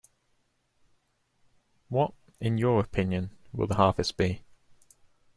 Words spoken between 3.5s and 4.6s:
will the harvest be?